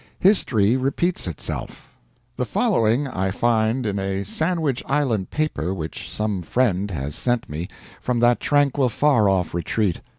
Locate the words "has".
6.89-7.13